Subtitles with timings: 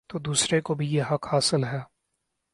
[0.07, 1.79] تو دوسرے کو بھی یہ حق حاصل ہے۔